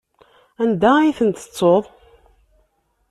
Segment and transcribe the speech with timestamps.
[0.61, 1.83] Anda ay ten-tettuḍ?